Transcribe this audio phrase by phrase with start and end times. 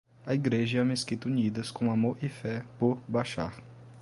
[0.25, 3.61] A Igreja e a Mesquita unidas, com amor e fé, por Bashar